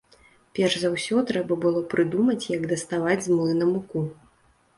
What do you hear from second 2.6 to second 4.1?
даставаць з млына муку.